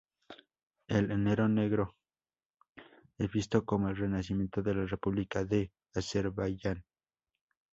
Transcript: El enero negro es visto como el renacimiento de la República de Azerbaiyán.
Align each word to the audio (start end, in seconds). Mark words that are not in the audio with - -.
El 0.87 1.11
enero 1.11 1.47
negro 1.47 1.95
es 3.19 3.29
visto 3.31 3.63
como 3.65 3.87
el 3.89 3.95
renacimiento 3.97 4.63
de 4.63 4.73
la 4.73 4.87
República 4.87 5.45
de 5.45 5.71
Azerbaiyán. 5.93 6.83